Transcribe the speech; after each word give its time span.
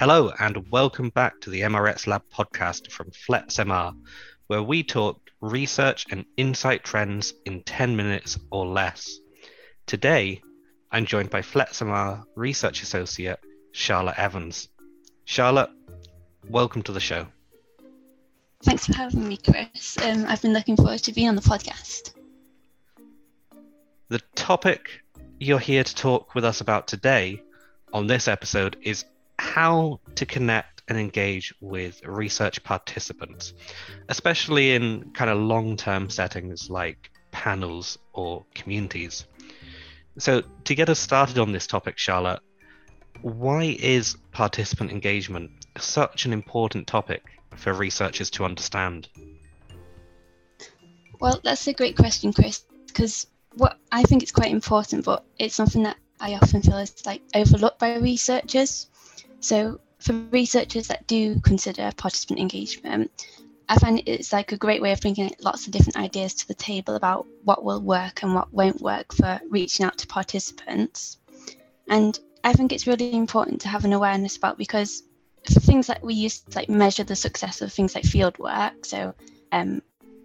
Hello, 0.00 0.30
and 0.38 0.70
welcome 0.70 1.08
back 1.08 1.40
to 1.40 1.50
the 1.50 1.62
MRX 1.62 2.06
Lab 2.06 2.22
podcast 2.32 2.92
from 2.92 3.10
FlexMR, 3.10 3.96
where 4.46 4.62
we 4.62 4.84
talk 4.84 5.20
research 5.40 6.06
and 6.12 6.24
insight 6.36 6.84
trends 6.84 7.34
in 7.46 7.64
10 7.64 7.96
minutes 7.96 8.38
or 8.52 8.64
less. 8.64 9.18
Today, 9.86 10.40
I'm 10.92 11.04
joined 11.04 11.30
by 11.30 11.42
FlexMR 11.42 12.22
Research 12.36 12.80
Associate 12.80 13.40
Charlotte 13.72 14.16
Evans. 14.16 14.68
Charlotte, 15.24 15.70
welcome 16.48 16.82
to 16.82 16.92
the 16.92 17.00
show. 17.00 17.26
Thanks 18.62 18.86
for 18.86 18.94
having 18.94 19.26
me, 19.26 19.36
Chris. 19.36 19.98
Um, 19.98 20.26
I've 20.28 20.42
been 20.42 20.52
looking 20.52 20.76
forward 20.76 21.00
to 21.00 21.12
being 21.12 21.28
on 21.28 21.34
the 21.34 21.42
podcast. 21.42 22.12
The 24.10 24.20
topic 24.36 25.00
you're 25.40 25.58
here 25.58 25.82
to 25.82 25.94
talk 25.96 26.36
with 26.36 26.44
us 26.44 26.60
about 26.60 26.86
today 26.86 27.42
on 27.92 28.06
this 28.06 28.28
episode 28.28 28.76
is 28.82 29.04
how 29.54 30.00
to 30.14 30.26
connect 30.26 30.82
and 30.88 30.98
engage 30.98 31.54
with 31.60 32.04
research 32.04 32.62
participants, 32.62 33.54
especially 34.08 34.74
in 34.74 35.10
kind 35.14 35.30
of 35.30 35.38
long 35.38 35.76
term 35.76 36.10
settings 36.10 36.68
like 36.70 37.10
panels 37.30 37.98
or 38.12 38.44
communities. 38.54 39.26
So, 40.18 40.42
to 40.64 40.74
get 40.74 40.88
us 40.88 40.98
started 40.98 41.38
on 41.38 41.52
this 41.52 41.66
topic, 41.66 41.98
Charlotte, 41.98 42.40
why 43.22 43.76
is 43.78 44.16
participant 44.32 44.90
engagement 44.90 45.50
such 45.78 46.26
an 46.26 46.32
important 46.32 46.86
topic 46.86 47.22
for 47.56 47.72
researchers 47.72 48.30
to 48.30 48.44
understand? 48.44 49.08
Well, 51.20 51.40
that's 51.42 51.66
a 51.66 51.72
great 51.72 51.96
question, 51.96 52.32
Chris, 52.32 52.64
because 52.86 53.26
what 53.54 53.78
I 53.90 54.02
think 54.02 54.22
it's 54.22 54.32
quite 54.32 54.52
important, 54.52 55.04
but 55.04 55.24
it's 55.38 55.54
something 55.54 55.82
that 55.84 55.96
I 56.20 56.34
often 56.34 56.62
feel 56.62 56.78
is 56.78 56.94
like 57.06 57.22
overlooked 57.34 57.78
by 57.78 57.96
researchers. 57.96 58.88
So 59.40 59.80
for 60.00 60.12
researchers 60.30 60.88
that 60.88 61.06
do 61.06 61.40
consider 61.40 61.90
participant 61.96 62.40
engagement, 62.40 63.10
I 63.68 63.78
find 63.78 64.02
it's 64.06 64.32
like 64.32 64.52
a 64.52 64.56
great 64.56 64.80
way 64.80 64.92
of 64.92 65.00
bringing 65.00 65.30
lots 65.40 65.66
of 65.66 65.72
different 65.72 65.96
ideas 65.96 66.34
to 66.34 66.48
the 66.48 66.54
table 66.54 66.94
about 66.94 67.26
what 67.44 67.64
will 67.64 67.80
work 67.80 68.22
and 68.22 68.34
what 68.34 68.52
won't 68.52 68.80
work 68.80 69.12
for 69.12 69.40
reaching 69.50 69.84
out 69.84 69.98
to 69.98 70.06
participants. 70.06 71.18
And 71.88 72.18
I 72.42 72.52
think 72.54 72.72
it's 72.72 72.86
really 72.86 73.14
important 73.14 73.60
to 73.62 73.68
have 73.68 73.84
an 73.84 73.92
awareness 73.92 74.36
about 74.36 74.56
because 74.56 75.02
things 75.44 75.88
like 75.88 76.02
we 76.02 76.14
use 76.14 76.40
to 76.40 76.58
like 76.58 76.68
measure 76.68 77.04
the 77.04 77.16
success 77.16 77.60
of 77.60 77.72
things 77.72 77.94
like 77.94 78.04
field 78.04 78.38
work, 78.38 78.84
so 78.84 79.14
um, 79.52 79.82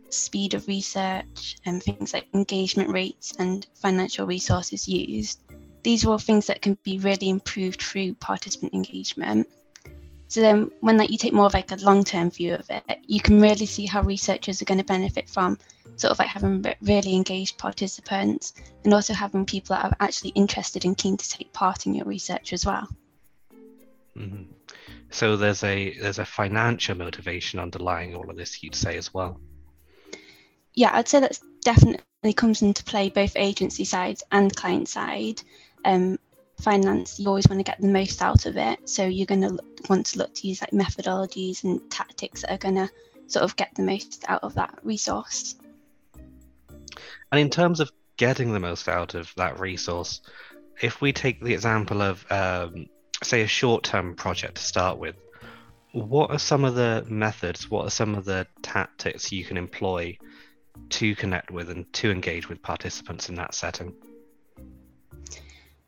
speed 0.09 0.53
of 0.53 0.67
research 0.67 1.57
and 1.65 1.81
things 1.81 2.13
like 2.13 2.27
engagement 2.33 2.89
rates 2.89 3.33
and 3.39 3.67
financial 3.75 4.25
resources 4.25 4.87
used, 4.87 5.41
these 5.83 6.05
are 6.05 6.11
all 6.11 6.17
things 6.17 6.47
that 6.47 6.61
can 6.61 6.77
be 6.83 6.97
really 6.99 7.29
improved 7.29 7.81
through 7.81 8.13
participant 8.15 8.73
engagement. 8.73 9.47
So 10.27 10.41
then 10.41 10.71
when 10.79 10.97
like 10.97 11.11
you 11.11 11.17
take 11.17 11.33
more 11.33 11.45
of 11.45 11.53
like 11.53 11.71
a 11.71 11.75
long-term 11.75 12.31
view 12.31 12.55
of 12.55 12.67
it, 12.69 12.99
you 13.05 13.21
can 13.21 13.39
really 13.39 13.67
see 13.67 13.85
how 13.85 14.01
researchers 14.01 14.61
are 14.61 14.65
going 14.65 14.79
to 14.79 14.85
benefit 14.85 15.29
from 15.29 15.59
sort 15.95 16.11
of 16.11 16.17
like 16.17 16.27
having 16.27 16.65
really 16.81 17.15
engaged 17.15 17.57
participants 17.57 18.53
and 18.83 18.93
also 18.93 19.13
having 19.13 19.45
people 19.45 19.75
that 19.75 19.85
are 19.85 19.95
actually 19.99 20.31
interested 20.31 20.85
and 20.85 20.97
keen 20.97 21.17
to 21.17 21.29
take 21.29 21.53
part 21.53 21.85
in 21.85 21.93
your 21.93 22.05
research 22.05 22.51
as 22.51 22.65
well. 22.65 22.87
Mm-hmm. 24.17 24.43
So 25.11 25.37
there's 25.37 25.63
a 25.63 25.95
there's 25.99 26.17
a 26.17 26.25
financial 26.25 26.95
motivation 26.95 27.59
underlying 27.59 28.15
all 28.15 28.29
of 28.29 28.35
this, 28.35 28.63
you'd 28.63 28.73
say 28.73 28.97
as 28.97 29.13
well. 29.13 29.39
Yeah, 30.73 30.89
I'd 30.93 31.07
say 31.07 31.19
that 31.19 31.37
definitely 31.61 32.33
comes 32.35 32.63
into 32.63 32.83
play 32.83 33.09
both 33.09 33.35
agency 33.35 33.85
side 33.85 34.17
and 34.31 34.55
client 34.55 34.89
side 34.89 35.43
um, 35.85 36.17
finance, 36.61 37.19
you 37.19 37.27
always 37.27 37.47
want 37.47 37.59
to 37.59 37.63
get 37.63 37.79
the 37.81 37.87
most 37.87 38.21
out 38.21 38.45
of 38.45 38.57
it. 38.57 38.89
So 38.89 39.05
you're 39.05 39.25
going 39.25 39.41
to 39.41 39.59
want 39.89 40.05
to 40.07 40.19
look 40.19 40.33
to 40.35 40.47
use 40.47 40.61
like 40.61 40.71
methodologies 40.71 41.63
and 41.63 41.81
tactics 41.91 42.41
that 42.41 42.51
are 42.51 42.57
going 42.57 42.75
to 42.75 42.89
sort 43.27 43.43
of 43.43 43.55
get 43.55 43.73
the 43.75 43.83
most 43.83 44.23
out 44.27 44.43
of 44.43 44.55
that 44.55 44.79
resource. 44.83 45.55
And 47.31 47.39
in 47.39 47.49
terms 47.49 47.79
of 47.79 47.91
getting 48.17 48.53
the 48.53 48.59
most 48.59 48.87
out 48.87 49.15
of 49.15 49.33
that 49.37 49.59
resource, 49.59 50.21
if 50.81 51.01
we 51.01 51.13
take 51.13 51.41
the 51.41 51.53
example 51.53 52.01
of, 52.01 52.25
um, 52.31 52.87
say, 53.23 53.41
a 53.41 53.47
short 53.47 53.83
term 53.83 54.15
project 54.15 54.55
to 54.55 54.63
start 54.63 54.97
with, 54.97 55.15
what 55.91 56.31
are 56.31 56.39
some 56.39 56.65
of 56.65 56.75
the 56.75 57.05
methods, 57.07 57.69
what 57.69 57.85
are 57.85 57.91
some 57.91 58.15
of 58.15 58.25
the 58.25 58.47
tactics 58.61 59.31
you 59.31 59.43
can 59.43 59.57
employ 59.57 60.17
to 60.89 61.15
connect 61.15 61.51
with 61.51 61.69
and 61.69 61.91
to 61.93 62.09
engage 62.09 62.49
with 62.49 62.61
participants 62.61 63.29
in 63.29 63.35
that 63.35 63.53
setting? 63.53 63.93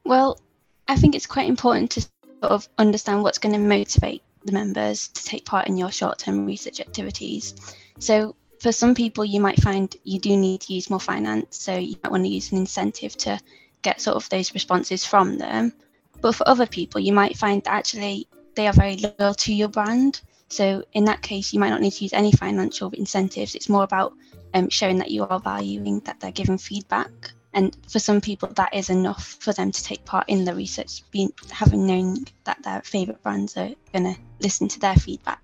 Well, 0.06 0.40
I 0.88 0.96
think 0.96 1.16
it's 1.16 1.26
quite 1.26 1.50
important 1.50 1.92
to 1.92 2.02
sort 2.02 2.12
of 2.44 2.70
understand 2.78 3.24
what's 3.24 3.40
going 3.40 3.54
to 3.54 3.60
motivate 3.60 4.22
the 4.46 4.52
members 4.52 5.08
to 5.08 5.24
take 5.24 5.46
part 5.46 5.68
in 5.68 5.78
your 5.78 5.92
short 5.92 6.20
term 6.20 6.46
research 6.46 6.80
activities. 6.80 7.56
So, 7.98 8.36
for 8.60 8.72
some 8.72 8.94
people, 8.94 9.26
you 9.26 9.42
might 9.42 9.62
find 9.62 9.94
you 10.04 10.20
do 10.20 10.38
need 10.38 10.62
to 10.62 10.74
use 10.74 10.92
more 10.92 11.00
finance, 11.00 11.58
so 11.58 11.76
you 11.76 11.96
might 12.04 12.12
want 12.12 12.24
to 12.24 12.30
use 12.30 12.52
an 12.52 12.60
incentive 12.60 13.18
to 13.18 13.40
get 13.82 14.00
sort 14.00 14.16
of 14.16 14.30
those 14.30 14.54
responses 14.54 15.04
from 15.04 15.40
them. 15.40 15.74
But 16.22 16.36
for 16.36 16.48
other 16.48 16.68
people, 16.68 17.02
you 17.02 17.12
might 17.12 17.36
find 17.36 17.64
that 17.64 17.74
actually 17.74 18.28
they 18.56 18.68
are 18.68 18.74
very 18.74 18.98
loyal 18.98 19.34
to 19.34 19.54
your 19.54 19.70
brand. 19.70 20.22
So, 20.50 20.84
in 20.94 21.06
that 21.06 21.24
case, 21.24 21.52
you 21.52 21.60
might 21.60 21.72
not 21.72 21.82
need 21.82 21.94
to 21.94 22.04
use 22.04 22.14
any 22.14 22.32
financial 22.32 22.92
incentives. 22.92 23.56
It's 23.56 23.70
more 23.70 23.84
about 23.84 24.14
um, 24.54 24.70
showing 24.70 25.00
that 25.00 25.10
you 25.10 25.26
are 25.26 25.40
valuing 25.40 26.02
that 26.02 26.20
they're 26.20 26.32
giving 26.32 26.60
feedback 26.60 27.32
and 27.56 27.76
for 27.90 28.00
some 28.00 28.20
people 28.20 28.50
that 28.50 28.74
is 28.74 28.90
enough 28.90 29.38
for 29.40 29.54
them 29.54 29.72
to 29.72 29.84
take 29.84 30.04
part 30.06 30.26
in 30.28 30.44
the 30.44 30.54
research 30.54 31.02
being 31.10 31.32
having 31.50 31.88
known 31.88 32.18
that 32.44 32.62
their 32.64 32.82
favorite 32.82 33.24
brands 33.24 33.56
are 33.58 33.72
going 33.94 34.14
to 34.14 34.16
listen 34.42 34.68
to 34.68 34.80
their 34.80 34.96
feedback. 34.96 35.42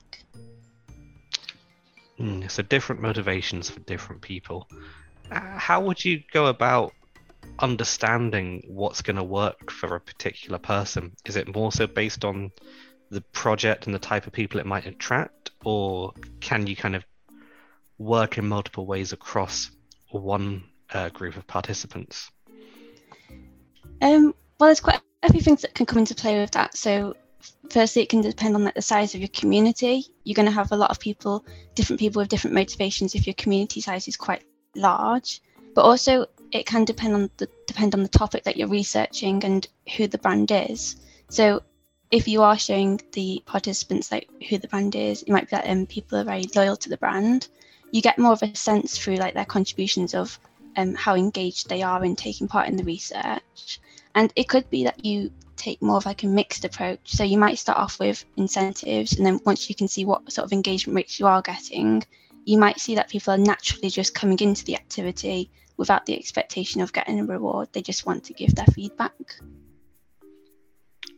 Mm, 2.19 2.51
so 2.51 2.61
different 2.61 3.01
motivations 3.01 3.69
for 3.69 3.79
different 3.79 4.21
people. 4.21 4.67
Uh, 5.31 5.39
how 5.39 5.81
would 5.81 6.03
you 6.03 6.21
go 6.33 6.47
about 6.47 6.93
understanding 7.59 8.61
what's 8.67 9.01
going 9.01 9.15
to 9.15 9.23
work 9.23 9.71
for 9.71 9.95
a 9.95 10.01
particular 10.01 10.59
person? 10.59 11.15
Is 11.25 11.37
it 11.37 11.55
more 11.55 11.71
so 11.71 11.87
based 11.87 12.25
on 12.25 12.51
the 13.09 13.21
project 13.21 13.85
and 13.85 13.95
the 13.95 13.99
type 13.99 14.27
of 14.27 14.33
people 14.33 14.59
it 14.59 14.65
might 14.65 14.85
attract 14.85 15.51
or 15.63 16.13
can 16.41 16.67
you 16.67 16.75
kind 16.75 16.95
of 16.95 17.05
work 17.97 18.37
in 18.37 18.47
multiple 18.47 18.85
ways 18.85 19.13
across 19.13 19.71
one 20.09 20.63
uh, 20.93 21.09
group 21.09 21.37
of 21.37 21.47
participants? 21.47 22.31
Um, 24.01 24.33
well, 24.59 24.67
there's 24.67 24.79
quite 24.79 25.01
a 25.23 25.31
few 25.31 25.41
things 25.41 25.61
that 25.61 25.73
can 25.73 25.85
come 25.85 25.99
into 25.99 26.15
play 26.15 26.39
with 26.39 26.51
that. 26.51 26.75
So, 26.75 27.15
firstly, 27.69 28.01
it 28.01 28.09
can 28.09 28.21
depend 28.21 28.55
on 28.55 28.63
like, 28.63 28.75
the 28.75 28.81
size 28.81 29.13
of 29.13 29.21
your 29.21 29.29
community. 29.29 30.05
You're 30.23 30.35
going 30.35 30.47
to 30.47 30.51
have 30.51 30.71
a 30.71 30.77
lot 30.77 30.91
of 30.91 30.99
people, 30.99 31.45
different 31.75 31.99
people 31.99 32.21
with 32.21 32.29
different 32.29 32.55
motivations 32.55 33.15
if 33.15 33.27
your 33.27 33.35
community 33.35 33.81
size 33.81 34.07
is 34.07 34.17
quite 34.17 34.43
large. 34.75 35.41
But 35.73 35.83
also, 35.83 36.25
it 36.51 36.65
can 36.65 36.83
depend 36.85 37.13
on 37.13 37.29
the 37.37 37.47
depend 37.65 37.93
on 37.93 38.03
the 38.03 38.09
topic 38.09 38.43
that 38.43 38.57
you're 38.57 38.67
researching 38.67 39.43
and 39.43 39.67
who 39.95 40.07
the 40.07 40.17
brand 40.17 40.51
is. 40.51 40.97
So, 41.29 41.63
if 42.11 42.27
you 42.27 42.41
are 42.41 42.59
showing 42.59 42.99
the 43.13 43.41
participants 43.45 44.11
like 44.11 44.29
who 44.49 44.57
the 44.57 44.67
brand 44.67 44.95
is, 44.95 45.23
it 45.23 45.29
might 45.29 45.49
be 45.49 45.55
that 45.55 45.69
um, 45.69 45.85
people 45.85 46.17
are 46.17 46.25
very 46.25 46.45
loyal 46.55 46.75
to 46.75 46.89
the 46.89 46.97
brand. 46.97 47.47
You 47.91 48.01
get 48.01 48.19
more 48.19 48.33
of 48.33 48.43
a 48.43 48.53
sense 48.55 48.97
through 48.97 49.15
like 49.15 49.33
their 49.33 49.45
contributions 49.45 50.13
of 50.13 50.37
um, 50.75 50.95
how 50.95 51.15
engaged 51.15 51.69
they 51.69 51.81
are 51.81 52.03
in 52.03 52.15
taking 52.15 52.47
part 52.47 52.67
in 52.67 52.77
the 52.77 52.83
research. 52.83 53.79
And 54.15 54.31
it 54.35 54.49
could 54.49 54.69
be 54.69 54.83
that 54.85 55.05
you 55.05 55.31
take 55.55 55.81
more 55.81 55.97
of 55.97 56.05
like 56.05 56.23
a 56.23 56.27
mixed 56.27 56.65
approach. 56.65 56.99
So 57.05 57.23
you 57.23 57.37
might 57.37 57.59
start 57.59 57.77
off 57.77 57.99
with 57.99 58.25
incentives, 58.35 59.17
and 59.17 59.25
then 59.25 59.39
once 59.45 59.69
you 59.69 59.75
can 59.75 59.87
see 59.87 60.05
what 60.05 60.31
sort 60.31 60.45
of 60.45 60.53
engagement 60.53 60.95
rates 60.95 61.19
you 61.19 61.27
are 61.27 61.41
getting, 61.41 62.03
you 62.45 62.57
might 62.57 62.79
see 62.79 62.95
that 62.95 63.09
people 63.09 63.33
are 63.33 63.37
naturally 63.37 63.89
just 63.89 64.15
coming 64.15 64.39
into 64.39 64.65
the 64.65 64.75
activity 64.75 65.49
without 65.77 66.05
the 66.05 66.17
expectation 66.17 66.81
of 66.81 66.93
getting 66.93 67.19
a 67.19 67.25
reward. 67.25 67.69
They 67.71 67.81
just 67.81 68.05
want 68.05 68.23
to 68.25 68.33
give 68.33 68.55
their 68.55 68.65
feedback. 68.65 69.35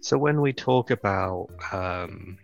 So 0.01 0.17
when 0.17 0.41
we 0.41 0.51
talk 0.51 0.91
about 0.91 1.47
um, 1.71 2.37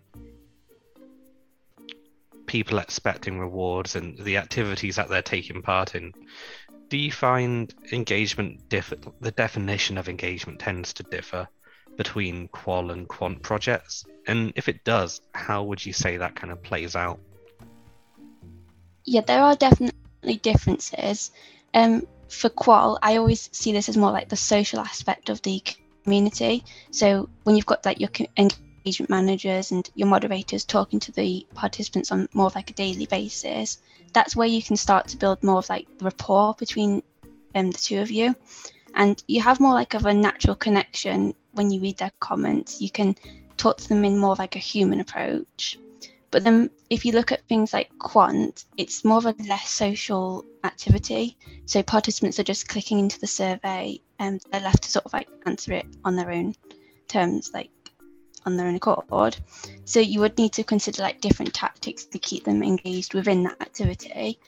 people 2.46 2.80
expecting 2.80 3.38
rewards 3.38 3.96
and 3.96 4.18
the 4.18 4.38
activities 4.38 4.96
that 4.96 5.10
they're 5.10 5.22
taking 5.22 5.62
part 5.62 5.94
in, 5.96 6.14
do 6.90 6.98
you 6.98 7.12
find 7.12 7.74
engagement 7.92 8.68
differ? 8.70 8.98
The 9.22 9.32
definition 9.32 9.98
of 9.98 10.10
engagement 10.10 10.60
tends 10.60 10.94
to 10.94 11.04
differ 11.04 11.48
between 11.98 12.48
qual 12.50 12.92
and 12.92 13.08
quant 13.08 13.42
projects, 13.44 14.06
and 14.28 14.54
if 14.56 14.68
it 14.68 14.84
does, 14.84 15.22
how 15.34 15.64
would 15.64 15.86
you 15.86 15.94
say 15.94 16.18
that 16.18 16.36
kind 16.36 16.52
of 16.52 16.62
plays 16.64 16.96
out? 16.96 17.20
Yeah, 19.06 19.22
there 19.22 19.42
are 19.42 19.56
definitely 19.56 20.38
differences. 20.42 21.32
Um, 21.74 22.08
for 22.30 22.50
qual, 22.50 23.00
I 23.02 23.18
always 23.18 23.50
see 23.52 23.72
this 23.72 23.90
as 23.90 23.98
more 23.98 24.12
like 24.12 24.30
the 24.30 24.36
social 24.36 24.80
aspect 24.80 25.30
of 25.30 25.42
the 25.42 25.62
community. 26.04 26.64
So 26.92 27.30
when 27.44 27.56
you've 27.56 27.66
got 27.66 27.86
like 27.86 28.00
your 28.00 28.10
engagement 28.38 28.69
managers 29.10 29.72
and 29.72 29.90
your 29.96 30.08
moderators 30.08 30.66
talking 30.66 31.00
to 31.02 31.12
the 31.12 31.46
participants 31.54 32.12
on 32.12 32.28
more 32.34 32.48
of 32.48 32.56
like 32.56 32.70
a 32.70 32.74
daily 32.74 33.06
basis, 33.06 33.80
that's 34.14 34.36
where 34.36 34.48
you 34.48 34.62
can 34.62 34.76
start 34.76 35.08
to 35.10 35.18
build 35.18 35.44
more 35.44 35.60
of 35.60 35.70
like 35.70 35.88
the 35.98 36.06
rapport 36.06 36.56
between 36.58 37.04
um, 37.56 37.72
the 37.72 37.78
two 37.78 38.00
of 38.00 38.12
you 38.12 38.36
and 38.96 39.24
you 39.28 39.42
have 39.42 39.60
more 39.60 39.74
like 39.74 39.94
of 39.94 40.06
a 40.06 40.14
natural 40.14 40.56
connection 40.56 41.34
when 41.54 41.72
you 41.72 41.80
read 41.80 41.98
their 41.98 42.12
comments 42.20 42.82
you 42.82 42.90
can 42.90 43.16
talk 43.60 43.78
to 43.78 43.90
them 43.90 44.06
in 44.06 44.18
more 44.18 44.32
of 44.32 44.40
like 44.40 44.56
a 44.56 44.60
human 44.60 45.00
approach. 45.02 45.78
But 46.32 46.44
then 46.44 46.70
if 46.90 47.06
you 47.06 47.12
look 47.12 47.32
at 47.32 47.48
things 47.48 47.74
like 47.74 47.90
quant, 48.00 48.66
it's 48.78 49.04
more 49.04 49.18
of 49.18 49.26
a 49.26 49.36
less 49.48 49.70
social 49.70 50.46
activity. 50.64 51.38
So 51.66 51.84
participants 51.84 52.40
are 52.40 52.44
just 52.44 52.68
clicking 52.68 53.00
into 53.00 53.20
the 53.20 53.28
survey 53.28 54.00
and 54.20 54.42
they're 54.50 54.62
left 54.62 54.84
to 54.84 54.92
sort 54.92 55.06
of 55.06 55.14
like 55.14 55.28
answer 55.46 55.74
it 55.74 55.86
on 56.06 56.16
their 56.16 56.32
own 56.32 56.56
terms, 57.08 57.52
like 57.54 57.70
on 58.46 58.58
their 58.58 58.68
own 58.68 58.76
accord. 58.76 59.38
So 59.86 60.00
you 60.00 60.20
would 60.20 60.38
need 60.38 60.54
to 60.54 60.64
consider 60.64 61.02
like 61.02 61.22
different 61.22 61.54
tactics 61.54 62.06
to 62.06 62.20
keep 62.20 62.44
them 62.44 62.64
engaged 62.64 63.14
within 63.14 63.44
that 63.44 63.62
activity. 63.62 64.40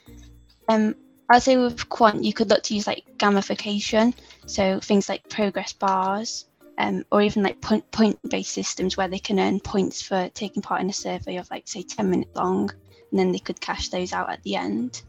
Um, 0.68 0.96
I'd 1.30 1.44
say 1.44 1.58
with 1.58 1.88
quant, 1.90 2.24
you 2.24 2.34
could 2.34 2.50
look 2.50 2.64
to 2.64 2.76
use 2.76 2.88
like 2.88 3.06
gamification, 3.18 4.14
so 4.46 4.80
things 4.80 5.08
like 5.08 5.30
progress 5.30 5.72
bars, 5.74 6.46
um, 6.78 7.06
or 7.12 7.22
even 7.22 7.44
like 7.44 7.62
point 7.62 7.90
point 7.92 8.20
based 8.30 8.52
systems 8.52 8.98
where 8.98 9.08
they 9.08 9.20
can 9.20 9.40
earn 9.40 9.60
points 9.60 10.02
for 10.02 10.30
taking 10.34 10.62
part 10.62 10.82
in 10.82 10.90
a 10.90 10.94
survey 10.94 11.38
of 11.38 11.50
like 11.50 11.68
say 11.68 11.84
10 11.84 12.10
minutes 12.10 12.36
long, 12.36 12.70
and 13.12 13.20
then 13.20 13.32
they 13.32 13.40
could 13.40 13.62
cash 13.62 13.90
those 13.90 14.12
out 14.12 14.30
at 14.30 14.44
the 14.44 14.56
end. 14.56 15.02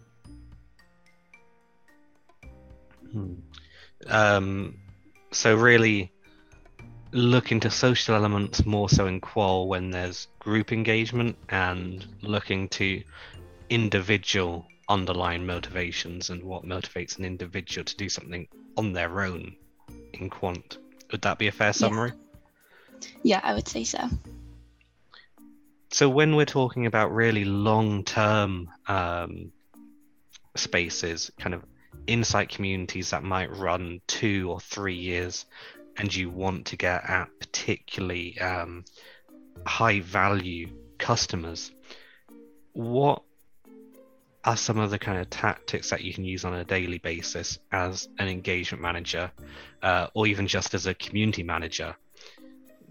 Hmm. 3.10 3.34
Um, 4.08 4.78
so 5.32 5.56
really 5.56 6.11
look 7.12 7.52
into 7.52 7.70
social 7.70 8.14
elements 8.14 8.64
more 8.64 8.88
so 8.88 9.06
in 9.06 9.20
qual 9.20 9.68
when 9.68 9.90
there's 9.90 10.28
group 10.38 10.72
engagement 10.72 11.36
and 11.50 12.06
looking 12.22 12.68
to 12.70 13.02
individual 13.68 14.66
underlying 14.88 15.46
motivations 15.46 16.30
and 16.30 16.42
what 16.42 16.64
motivates 16.64 17.18
an 17.18 17.24
individual 17.24 17.84
to 17.84 17.96
do 17.96 18.08
something 18.08 18.48
on 18.76 18.92
their 18.92 19.22
own 19.22 19.54
in 20.14 20.30
quant. 20.30 20.78
Would 21.10 21.22
that 21.22 21.38
be 21.38 21.48
a 21.48 21.52
fair 21.52 21.72
summary? 21.72 22.12
Yeah, 23.00 23.08
yeah 23.22 23.40
I 23.42 23.54
would 23.54 23.68
say 23.68 23.84
so. 23.84 24.08
So 25.90 26.08
when 26.08 26.36
we're 26.36 26.46
talking 26.46 26.86
about 26.86 27.12
really 27.12 27.44
long-term 27.44 28.70
um, 28.88 29.52
spaces, 30.56 31.30
kind 31.38 31.54
of 31.54 31.62
insight 32.06 32.48
communities 32.48 33.10
that 33.10 33.22
might 33.22 33.54
run 33.54 34.00
two 34.06 34.50
or 34.50 34.58
three 34.60 34.94
years, 34.94 35.44
and 35.96 36.14
you 36.14 36.30
want 36.30 36.66
to 36.66 36.76
get 36.76 37.08
at 37.08 37.28
particularly 37.38 38.38
um, 38.40 38.84
high 39.66 40.00
value 40.00 40.68
customers, 40.98 41.72
what 42.72 43.22
are 44.44 44.56
some 44.56 44.78
of 44.78 44.90
the 44.90 44.98
kind 44.98 45.18
of 45.18 45.30
tactics 45.30 45.90
that 45.90 46.02
you 46.02 46.12
can 46.12 46.24
use 46.24 46.44
on 46.44 46.54
a 46.54 46.64
daily 46.64 46.98
basis 46.98 47.58
as 47.70 48.08
an 48.18 48.28
engagement 48.28 48.82
manager 48.82 49.30
uh, 49.82 50.08
or 50.14 50.26
even 50.26 50.46
just 50.46 50.74
as 50.74 50.86
a 50.86 50.94
community 50.94 51.42
manager 51.42 51.94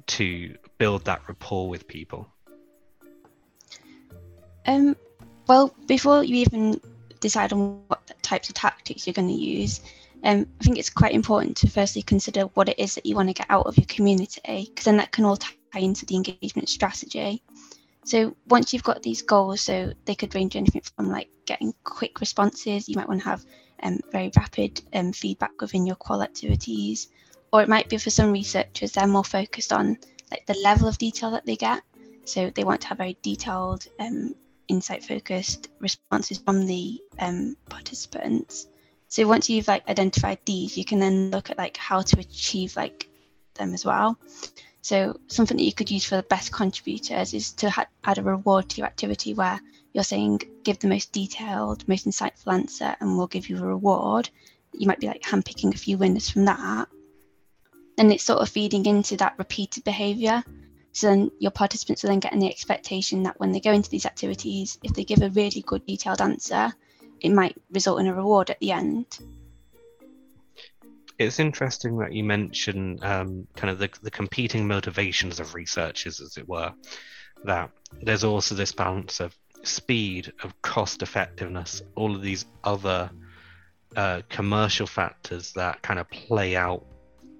to 0.07 0.55
build 0.77 1.05
that 1.05 1.21
rapport 1.27 1.67
with 1.67 1.87
people? 1.87 2.27
Um, 4.65 4.95
well, 5.47 5.73
before 5.87 6.23
you 6.23 6.35
even 6.35 6.79
decide 7.19 7.51
on 7.51 7.81
what 7.87 8.11
types 8.21 8.47
of 8.49 8.55
tactics 8.55 9.05
you're 9.05 9.13
going 9.13 9.27
to 9.27 9.33
use, 9.33 9.81
um, 10.23 10.45
I 10.59 10.63
think 10.63 10.77
it's 10.77 10.89
quite 10.89 11.13
important 11.13 11.57
to 11.57 11.69
firstly 11.69 12.01
consider 12.01 12.43
what 12.53 12.69
it 12.69 12.79
is 12.79 12.95
that 12.95 13.05
you 13.05 13.15
want 13.15 13.29
to 13.29 13.33
get 13.33 13.47
out 13.49 13.65
of 13.65 13.77
your 13.77 13.87
community, 13.87 14.67
because 14.69 14.85
then 14.85 14.97
that 14.97 15.11
can 15.11 15.25
all 15.25 15.37
tie 15.37 15.79
into 15.79 16.05
the 16.05 16.15
engagement 16.15 16.69
strategy. 16.69 17.43
So 18.03 18.35
once 18.47 18.73
you've 18.73 18.83
got 18.83 19.03
these 19.03 19.21
goals, 19.21 19.61
so 19.61 19.93
they 20.05 20.15
could 20.15 20.33
range 20.35 20.55
anything 20.55 20.81
from 20.95 21.09
like 21.09 21.29
getting 21.45 21.73
quick 21.83 22.19
responses, 22.19 22.89
you 22.89 22.95
might 22.95 23.07
want 23.07 23.21
to 23.21 23.29
have 23.29 23.45
um, 23.83 23.99
very 24.11 24.31
rapid 24.35 24.81
um, 24.93 25.11
feedback 25.11 25.59
within 25.59 25.85
your 25.85 25.95
qual 25.95 26.21
activities, 26.21 27.09
or 27.53 27.61
it 27.61 27.69
might 27.69 27.89
be 27.89 27.97
for 27.97 28.09
some 28.09 28.31
researchers 28.31 28.91
they're 28.91 29.07
more 29.07 29.23
focused 29.23 29.73
on 29.73 29.97
like 30.31 30.45
the 30.45 30.57
level 30.63 30.87
of 30.87 30.97
detail 30.97 31.31
that 31.31 31.45
they 31.45 31.55
get. 31.55 31.81
So 32.25 32.51
they 32.51 32.63
want 32.63 32.81
to 32.81 32.87
have 32.87 32.97
very 32.99 33.17
detailed, 33.21 33.87
um, 33.99 34.35
insight 34.67 35.03
focused 35.03 35.69
responses 35.79 36.37
from 36.37 36.65
the 36.65 37.01
um, 37.19 37.57
participants. 37.69 38.67
So 39.11 39.27
once 39.27 39.49
you've 39.49 39.67
like 39.67 39.89
identified 39.89 40.39
these, 40.45 40.77
you 40.77 40.85
can 40.85 40.99
then 40.99 41.31
look 41.31 41.49
at 41.49 41.57
like 41.57 41.75
how 41.75 42.01
to 42.01 42.19
achieve 42.21 42.77
like 42.77 43.09
them 43.55 43.73
as 43.73 43.83
well. 43.83 44.17
So 44.81 45.19
something 45.27 45.57
that 45.57 45.65
you 45.65 45.73
could 45.73 45.91
use 45.91 46.05
for 46.05 46.15
the 46.15 46.23
best 46.23 46.53
contributors 46.53 47.33
is 47.33 47.51
to 47.55 47.69
ha- 47.69 47.87
add 48.05 48.19
a 48.19 48.23
reward 48.23 48.69
to 48.69 48.77
your 48.77 48.87
activity 48.87 49.33
where 49.33 49.59
you're 49.91 50.05
saying 50.05 50.43
give 50.63 50.79
the 50.79 50.87
most 50.87 51.11
detailed, 51.11 51.85
most 51.89 52.07
insightful 52.07 52.53
answer, 52.53 52.95
and 53.01 53.17
we'll 53.17 53.27
give 53.27 53.49
you 53.49 53.57
a 53.57 53.67
reward. 53.67 54.29
You 54.71 54.87
might 54.87 55.01
be 55.01 55.07
like 55.07 55.23
handpicking 55.23 55.75
a 55.75 55.77
few 55.77 55.97
winners 55.97 56.29
from 56.29 56.45
that. 56.45 56.87
And 57.97 58.13
it's 58.13 58.23
sort 58.23 58.39
of 58.39 58.47
feeding 58.47 58.85
into 58.85 59.17
that 59.17 59.37
repeated 59.37 59.83
behaviour. 59.83 60.41
So 60.93 61.07
then 61.07 61.31
your 61.37 61.51
participants 61.51 62.05
are 62.05 62.07
then 62.07 62.21
getting 62.21 62.39
the 62.39 62.49
expectation 62.49 63.23
that 63.23 63.41
when 63.41 63.51
they 63.51 63.59
go 63.59 63.73
into 63.73 63.89
these 63.89 64.05
activities, 64.05 64.79
if 64.83 64.93
they 64.93 65.03
give 65.03 65.21
a 65.21 65.29
really 65.31 65.63
good 65.67 65.85
detailed 65.85 66.21
answer, 66.21 66.73
it 67.21 67.31
might 67.31 67.55
result 67.71 67.99
in 67.99 68.07
a 68.07 68.13
reward 68.13 68.49
at 68.49 68.59
the 68.59 68.71
end. 68.71 69.19
It's 71.19 71.39
interesting 71.39 71.97
that 71.97 72.13
you 72.13 72.23
mention 72.23 72.99
um, 73.03 73.47
kind 73.55 73.69
of 73.69 73.77
the, 73.77 73.89
the 74.01 74.09
competing 74.09 74.67
motivations 74.67 75.39
of 75.39 75.53
researchers, 75.53 76.19
as 76.19 76.37
it 76.37 76.47
were. 76.47 76.73
That 77.43 77.69
there's 78.01 78.23
also 78.23 78.55
this 78.55 78.71
balance 78.71 79.19
of 79.19 79.35
speed, 79.63 80.33
of 80.43 80.59
cost 80.63 81.03
effectiveness, 81.03 81.83
all 81.95 82.15
of 82.15 82.23
these 82.23 82.45
other 82.63 83.11
uh, 83.95 84.21
commercial 84.29 84.87
factors 84.87 85.53
that 85.53 85.81
kind 85.83 85.99
of 85.99 86.09
play 86.09 86.55
out 86.55 86.85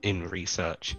in 0.04 0.28
research. 0.30 0.96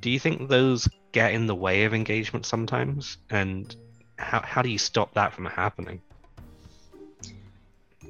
Do 0.00 0.10
you 0.10 0.20
think 0.20 0.48
those 0.48 0.88
get 1.10 1.34
in 1.34 1.46
the 1.46 1.54
way 1.54 1.84
of 1.84 1.94
engagement 1.94 2.46
sometimes? 2.46 3.18
And 3.30 3.74
how, 4.18 4.42
how 4.42 4.62
do 4.62 4.68
you 4.68 4.78
stop 4.78 5.14
that 5.14 5.32
from 5.32 5.46
happening? 5.46 6.02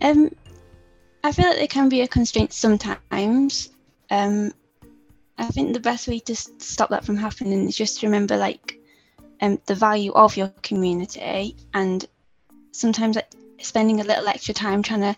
Um, 0.03 0.35
I 1.23 1.31
feel 1.31 1.47
like 1.47 1.59
they 1.59 1.69
can 1.69 1.89
be 1.89 2.01
a 2.01 2.09
constraint 2.09 2.53
sometimes. 2.53 3.71
Um, 4.11 4.53
I 5.39 5.47
think 5.47 5.73
the 5.73 5.81
best 5.81 6.09
way 6.09 6.19
to 6.19 6.35
stop 6.35 6.91
that 6.91 7.05
from 7.05 7.17
happening 7.17 7.69
is 7.69 7.77
just 7.77 8.01
to 8.01 8.07
remember 8.07 8.37
like 8.37 8.81
um, 9.41 9.61
the 9.67 9.77
value 9.77 10.13
of 10.13 10.37
your 10.37 10.49
community 10.63 11.57
and 11.73 12.05
sometimes 12.73 13.17
like 13.17 13.31
spending 13.61 14.01
a 14.01 14.05
little 14.05 14.27
extra 14.29 14.53
time 14.53 14.83
trying 14.83 15.01
to 15.01 15.17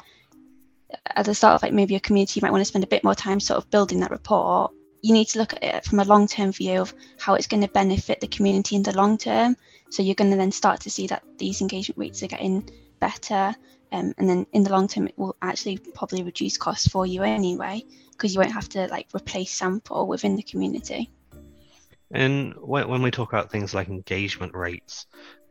at 1.16 1.24
the 1.24 1.34
start 1.34 1.56
of 1.56 1.62
like 1.62 1.72
maybe 1.72 1.96
a 1.96 2.00
community 2.00 2.38
you 2.38 2.44
might 2.44 2.52
want 2.52 2.60
to 2.60 2.66
spend 2.66 2.84
a 2.84 2.88
bit 2.88 3.02
more 3.02 3.14
time 3.14 3.40
sort 3.40 3.56
of 3.56 3.70
building 3.70 4.00
that 4.00 4.10
rapport. 4.10 4.70
You 5.02 5.14
need 5.14 5.28
to 5.28 5.38
look 5.38 5.54
at 5.54 5.64
it 5.64 5.84
from 5.84 6.00
a 6.00 6.04
long-term 6.04 6.52
view 6.52 6.80
of 6.80 6.94
how 7.18 7.34
it's 7.34 7.46
going 7.46 7.62
to 7.62 7.68
benefit 7.68 8.20
the 8.20 8.28
community 8.28 8.76
in 8.76 8.82
the 8.82 8.96
long 8.96 9.18
term. 9.18 9.56
So 9.90 10.02
you're 10.02 10.14
going 10.14 10.30
to 10.30 10.36
then 10.36 10.52
start 10.52 10.80
to 10.82 10.90
see 10.90 11.06
that 11.08 11.24
these 11.38 11.60
engagement 11.60 11.98
rates 11.98 12.22
are 12.22 12.28
getting 12.28 12.68
better 13.00 13.54
um, 13.94 14.12
and 14.18 14.28
then 14.28 14.46
in 14.52 14.62
the 14.62 14.70
long 14.70 14.88
term 14.88 15.06
it 15.06 15.18
will 15.18 15.36
actually 15.40 15.78
probably 15.78 16.22
reduce 16.22 16.56
costs 16.56 16.88
for 16.88 17.06
you 17.06 17.22
anyway 17.22 17.82
because 18.12 18.34
you 18.34 18.40
won't 18.40 18.52
have 18.52 18.68
to 18.70 18.86
like 18.88 19.06
replace 19.14 19.50
sample 19.50 20.06
within 20.06 20.36
the 20.36 20.42
community. 20.42 21.10
And 22.10 22.54
when, 22.60 22.88
when 22.88 23.02
we 23.02 23.10
talk 23.10 23.32
about 23.32 23.50
things 23.50 23.74
like 23.74 23.88
engagement 23.88 24.54
rates 24.54 25.06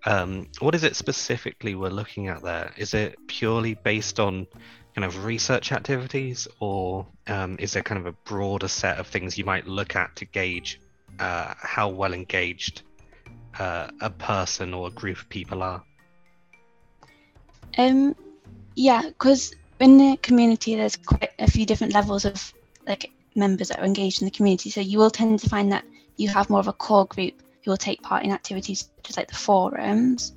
um, 0.05 0.47
what 0.59 0.75
is 0.75 0.83
it 0.83 0.95
specifically 0.95 1.75
we're 1.75 1.89
looking 1.89 2.27
at 2.27 2.41
there? 2.41 2.73
Is 2.77 2.93
it 2.93 3.15
purely 3.27 3.75
based 3.75 4.19
on 4.19 4.47
kind 4.95 5.05
of 5.05 5.25
research 5.25 5.71
activities 5.71 6.47
or 6.59 7.07
um, 7.27 7.55
is 7.59 7.73
there 7.73 7.83
kind 7.83 8.00
of 8.00 8.05
a 8.05 8.12
broader 8.12 8.67
set 8.67 9.00
of 9.00 9.07
things 9.07 9.38
you 9.38 9.45
might 9.45 9.65
look 9.65 9.95
at 9.95 10.15
to 10.17 10.25
gauge 10.25 10.79
uh, 11.19 11.53
how 11.57 11.88
well 11.89 12.13
engaged 12.13 12.81
uh, 13.59 13.88
a 14.01 14.09
person 14.09 14.73
or 14.73 14.88
a 14.88 14.91
group 14.91 15.17
of 15.17 15.29
people 15.29 15.63
are? 15.63 15.83
Um, 17.77 18.15
yeah, 18.75 19.03
because 19.03 19.53
in 19.80 19.98
the 19.98 20.18
community, 20.18 20.75
there's 20.75 20.96
quite 20.96 21.32
a 21.39 21.50
few 21.50 21.65
different 21.65 21.94
levels 21.94 22.25
of 22.25 22.53
like 22.88 23.12
members 23.36 23.70
that 23.70 23.80
are 23.80 23.86
engaged 23.86 24.22
in 24.22 24.25
the 24.25 24.32
community. 24.32 24.70
So 24.70 24.82
you 24.82 24.98
will 24.98 25.10
tend 25.10 25.39
to 25.39 25.50
find 25.50 25.72
that 25.72 25.86
you 26.18 26.30
have 26.30 26.50
more 26.50 26.60
of 26.60 26.68
a 26.68 26.74
core 26.74 27.06
group 27.06 27.34
who 27.63 27.72
will 27.72 27.77
take 27.77 28.01
part 28.01 28.24
in 28.24 28.32
activities 28.32 28.89
just 29.03 29.18
like 29.18 29.27
the 29.27 29.36
forums. 29.36 30.34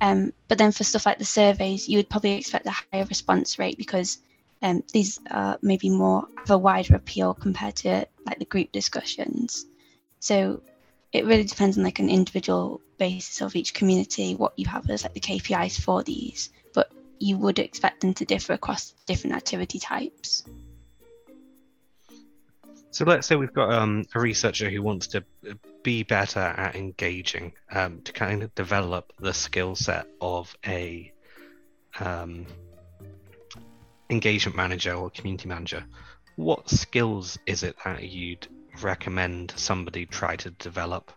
Um, 0.00 0.32
but 0.48 0.58
then 0.58 0.72
for 0.72 0.84
stuff 0.84 1.06
like 1.06 1.18
the 1.18 1.24
surveys, 1.24 1.88
you 1.88 1.98
would 1.98 2.08
probably 2.08 2.32
expect 2.32 2.66
a 2.66 2.70
higher 2.70 3.04
response 3.04 3.58
rate 3.58 3.78
because 3.78 4.18
um, 4.62 4.82
these 4.92 5.20
are 5.30 5.58
maybe 5.62 5.90
more 5.90 6.28
of 6.42 6.50
a 6.50 6.58
wider 6.58 6.96
appeal 6.96 7.34
compared 7.34 7.76
to 7.76 8.06
like 8.26 8.38
the 8.38 8.44
group 8.44 8.72
discussions. 8.72 9.66
So 10.20 10.62
it 11.12 11.26
really 11.26 11.44
depends 11.44 11.76
on 11.76 11.84
like 11.84 11.98
an 11.98 12.08
individual 12.08 12.80
basis 12.98 13.40
of 13.40 13.56
each 13.56 13.74
community 13.74 14.34
what 14.34 14.52
you 14.56 14.66
have 14.66 14.88
as 14.88 15.02
like 15.02 15.14
the 15.14 15.20
KPIs 15.20 15.80
for 15.80 16.02
these 16.02 16.50
you 17.22 17.38
would 17.38 17.60
expect 17.60 18.00
them 18.00 18.12
to 18.14 18.24
differ 18.24 18.54
across 18.54 18.94
different 19.06 19.36
activity 19.36 19.78
types. 19.78 20.44
So 22.90 23.04
let's 23.04 23.26
say 23.26 23.36
we've 23.36 23.54
got 23.54 23.72
um, 23.72 24.04
a 24.14 24.20
researcher 24.20 24.68
who 24.68 24.82
wants 24.82 25.06
to 25.08 25.24
be 25.82 26.02
better 26.02 26.40
at 26.40 26.74
engaging 26.74 27.52
um, 27.70 28.02
to 28.02 28.12
kind 28.12 28.42
of 28.42 28.54
develop 28.54 29.12
the 29.18 29.32
skill 29.32 29.74
set 29.76 30.06
of 30.20 30.54
a 30.66 31.12
um, 32.00 32.44
engagement 34.10 34.56
manager 34.56 34.92
or 34.92 35.08
community 35.08 35.48
manager. 35.48 35.84
What 36.36 36.68
skills 36.68 37.38
is 37.46 37.62
it 37.62 37.76
that 37.84 38.02
you'd 38.02 38.46
recommend 38.82 39.54
somebody 39.56 40.06
try 40.06 40.36
to 40.36 40.50
develop? 40.50 41.12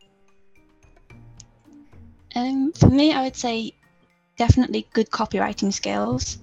Um, 2.36 2.74
for 2.74 2.90
me, 2.90 3.12
I 3.12 3.24
would 3.24 3.36
say 3.36 3.74
definitely 4.38 4.88
good 4.94 5.10
copywriting 5.10 5.74
skills. 5.74 6.38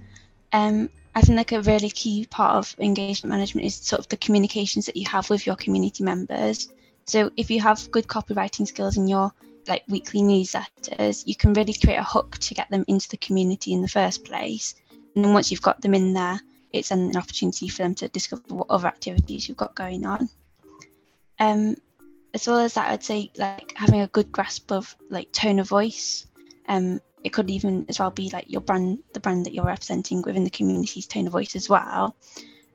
Um, 0.51 0.89
I 1.15 1.21
think 1.21 1.37
like 1.37 1.51
a 1.51 1.61
really 1.61 1.89
key 1.89 2.25
part 2.29 2.55
of 2.55 2.75
engagement 2.79 3.31
management 3.31 3.67
is 3.67 3.75
sort 3.75 3.99
of 3.99 4.09
the 4.09 4.17
communications 4.17 4.87
that 4.87 4.97
you 4.97 5.07
have 5.07 5.29
with 5.29 5.45
your 5.45 5.55
community 5.55 6.03
members. 6.03 6.69
So 7.05 7.31
if 7.37 7.51
you 7.51 7.61
have 7.61 7.91
good 7.91 8.07
copywriting 8.07 8.67
skills 8.67 8.97
in 8.97 9.07
your 9.07 9.31
like 9.67 9.83
weekly 9.87 10.21
newsletters, 10.21 11.25
you 11.27 11.35
can 11.35 11.53
really 11.53 11.73
create 11.73 11.97
a 11.97 12.03
hook 12.03 12.37
to 12.39 12.53
get 12.53 12.69
them 12.69 12.83
into 12.87 13.09
the 13.09 13.17
community 13.17 13.73
in 13.73 13.81
the 13.81 13.87
first 13.87 14.25
place. 14.25 14.75
And 15.15 15.23
then 15.23 15.33
once 15.33 15.51
you've 15.51 15.61
got 15.61 15.81
them 15.81 15.93
in 15.93 16.13
there, 16.13 16.39
it's 16.71 16.91
an 16.91 17.15
opportunity 17.15 17.67
for 17.67 17.83
them 17.83 17.95
to 17.95 18.07
discover 18.07 18.41
what 18.47 18.67
other 18.69 18.87
activities 18.87 19.47
you've 19.47 19.57
got 19.57 19.75
going 19.75 20.05
on. 20.05 20.29
Um, 21.39 21.75
as 22.33 22.47
well 22.47 22.59
as 22.59 22.73
that, 22.73 22.89
I'd 22.89 23.03
say 23.03 23.31
like 23.37 23.73
having 23.75 24.01
a 24.01 24.07
good 24.07 24.31
grasp 24.31 24.71
of 24.71 24.95
like 25.09 25.31
tone 25.31 25.59
of 25.59 25.69
voice. 25.69 26.25
Um, 26.67 26.99
it 27.23 27.31
could 27.31 27.49
even 27.49 27.85
as 27.89 27.99
well 27.99 28.11
be 28.11 28.29
like 28.31 28.45
your 28.49 28.61
brand, 28.61 28.99
the 29.13 29.19
brand 29.19 29.45
that 29.45 29.53
you're 29.53 29.65
representing 29.65 30.21
within 30.21 30.43
the 30.43 30.49
community's 30.49 31.07
tone 31.07 31.27
of 31.27 31.33
voice 31.33 31.55
as 31.55 31.69
well, 31.69 32.15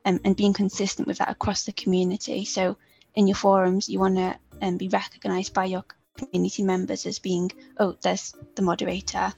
um, 0.05 0.21
and 0.25 0.37
being 0.37 0.53
consistent 0.53 1.07
with 1.07 1.19
that 1.19 1.31
across 1.31 1.65
the 1.65 1.73
community. 1.73 2.45
So 2.45 2.77
in 3.15 3.27
your 3.27 3.37
forums, 3.37 3.89
you 3.89 3.99
want 3.99 4.17
to 4.17 4.39
um, 4.63 4.77
be 4.77 4.89
recognised 4.89 5.53
by 5.53 5.67
your 5.67 5.85
community 6.17 6.63
members 6.63 7.07
as 7.07 7.19
being, 7.19 7.51
oh, 7.79 7.97
there's 8.03 8.35
the 8.55 8.63
moderator, 8.63 9.33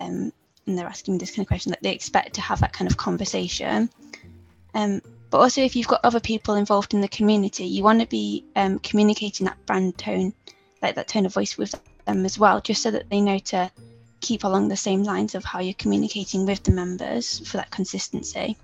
um, 0.00 0.32
and 0.66 0.78
they're 0.78 0.86
asking 0.86 1.18
this 1.18 1.30
kind 1.30 1.40
of 1.40 1.48
question 1.48 1.70
that 1.70 1.82
they 1.82 1.92
expect 1.92 2.34
to 2.34 2.40
have 2.40 2.60
that 2.60 2.72
kind 2.72 2.90
of 2.90 2.96
conversation. 2.96 3.90
Um, 4.74 5.02
but 5.30 5.40
also, 5.40 5.62
if 5.62 5.76
you've 5.76 5.88
got 5.88 6.00
other 6.04 6.20
people 6.20 6.54
involved 6.54 6.94
in 6.94 7.00
the 7.00 7.08
community, 7.08 7.64
you 7.64 7.82
want 7.82 8.00
to 8.00 8.06
be 8.06 8.44
um, 8.56 8.78
communicating 8.78 9.46
that 9.46 9.66
brand 9.66 9.98
tone, 9.98 10.32
like 10.80 10.94
that 10.94 11.08
tone 11.08 11.26
of 11.26 11.34
voice 11.34 11.58
with 11.58 11.74
them 12.06 12.24
as 12.24 12.38
well, 12.38 12.60
just 12.60 12.82
so 12.82 12.90
that 12.90 13.10
they 13.10 13.20
know 13.20 13.38
to 13.38 13.70
keep 14.24 14.44
along 14.44 14.68
the 14.68 14.76
same 14.76 15.02
lines 15.02 15.34
of 15.34 15.44
how 15.44 15.60
you're 15.60 15.74
communicating 15.74 16.46
with 16.46 16.62
the 16.62 16.72
members 16.72 17.46
for 17.46 17.58
that 17.58 17.70
consistency. 17.70 18.56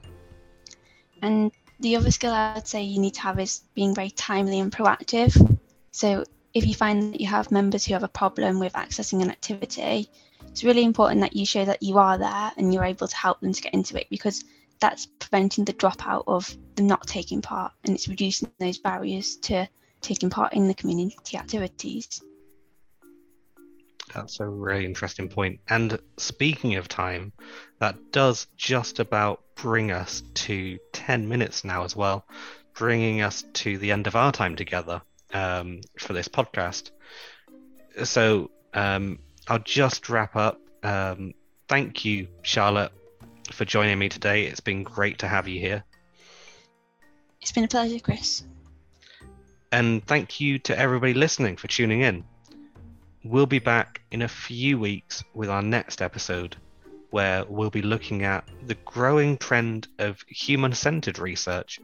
And 1.21 1.53
the 1.81 1.97
other 1.97 2.11
skill 2.11 2.33
I'd 2.33 2.67
say 2.67 2.83
you 2.83 2.99
need 2.99 3.15
to 3.15 3.21
have 3.21 3.39
is 3.39 3.61
being 3.75 3.95
very 3.95 4.11
timely 4.11 4.59
and 4.59 4.73
proactive. 4.73 5.59
So 5.93 6.25
if 6.55 6.67
you 6.67 6.75
find 6.75 7.13
that 7.13 7.21
you 7.21 7.27
have 7.27 7.51
members 7.51 7.85
who 7.85 7.93
have 7.93 8.03
a 8.03 8.09
problem 8.09 8.59
with 8.59 8.73
accessing 8.73 9.21
an 9.23 9.31
activity, 9.31 10.09
it's 10.49 10.65
really 10.65 10.83
important 10.83 11.21
that 11.21 11.37
you 11.37 11.45
show 11.45 11.67
that 11.67 11.83
you 11.83 11.99
are 11.99 12.17
there 12.17 12.53
and 12.57 12.73
you're 12.73 12.85
able 12.85 13.07
to 13.07 13.17
help 13.17 13.41
them 13.41 13.53
to 13.53 13.63
get 13.63 13.75
into 13.75 14.01
it 14.01 14.09
because 14.09 14.43
that's 14.81 15.05
preventing 15.05 15.67
the 15.67 15.75
dropout 15.75 16.25
of 16.27 16.57
them 16.75 16.87
not 16.87 17.07
taking 17.07 17.43
part 17.43 17.73
and 17.85 17.95
it's 17.95 18.09
reducing 18.09 18.51
those 18.59 18.79
barriers 18.79 19.37
to 19.37 19.69
taking 20.01 20.31
part 20.31 20.55
in 20.55 20.69
the 20.69 20.75
community 20.75 21.37
activities. 21.37 22.23
That's 24.15 24.41
a 24.41 24.47
really 24.47 24.85
interesting 24.85 25.29
point. 25.29 25.61
And 25.69 25.99
speaking 26.17 26.77
of 26.77 26.89
time, 26.89 27.33
that 27.79 28.13
does 28.13 28.47
just 28.57 28.99
about 28.99 29.43
bring 29.55 29.91
us 29.91 30.23
to 30.35 30.79
10 30.93 31.29
minutes 31.29 31.65
now 31.65 31.85
as 31.85 31.95
well, 31.95 32.25
bringing 32.75 33.21
us 33.21 33.45
to 33.55 33.79
the 33.79 33.93
end 33.93 34.07
of 34.07 34.17
our 34.17 34.33
time 34.33 34.57
together 34.57 35.03
um, 35.33 35.81
for 35.99 36.13
this 36.13 36.29
podcast. 36.29 36.91
So 38.05 38.51
um, 38.75 39.19
I'll 39.49 39.59
just 39.59 40.09
wrap 40.09 40.37
up. 40.37 40.61
Um, 40.83 41.35
thank 41.69 42.05
you, 42.05 42.29
Charlotte, 42.43 42.93
for 43.53 43.65
joining 43.65 43.99
me 43.99 44.09
today. 44.09 44.45
It's 44.47 44.61
been 44.61 44.83
great 44.83 45.19
to 45.21 45.29
have 45.29 45.47
you 45.47 45.61
here. 45.61 45.85
It's 47.41 47.53
been 47.53 47.65
a 47.65 47.69
pleasure, 47.69 47.99
Chris. 47.99 48.45
And 49.73 50.05
thank 50.05 50.41
you 50.41 50.59
to 50.61 50.79
everybody 50.79 51.15
listening 51.15 51.57
for 51.57 51.69
tuning 51.69 52.01
in. 52.01 52.25
We'll 53.23 53.45
be 53.45 53.59
back 53.59 54.01
in 54.11 54.23
a 54.23 54.29
few 54.29 54.79
weeks 54.79 55.23
with 55.35 55.51
our 55.51 55.61
next 55.61 56.01
episode, 56.01 56.57
where 57.11 57.45
we'll 57.45 57.69
be 57.69 57.83
looking 57.83 58.25
at 58.25 58.49
the 58.67 58.77
growing 58.87 59.37
trend 59.37 59.89
of 59.99 60.25
human 60.27 60.73
centered 60.73 61.19
research 61.19 61.81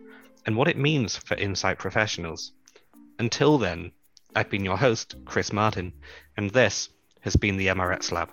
and 0.46 0.56
what 0.56 0.66
it 0.66 0.78
means 0.78 1.14
for 1.14 1.36
insight 1.36 1.78
professionals. 1.78 2.52
Until 3.18 3.58
then, 3.58 3.92
I've 4.34 4.48
been 4.48 4.64
your 4.64 4.78
host, 4.78 5.14
Chris 5.26 5.52
Martin, 5.52 5.92
and 6.38 6.48
this 6.52 6.88
has 7.20 7.36
been 7.36 7.58
the 7.58 7.66
MRX 7.66 8.12
Lab. 8.12 8.30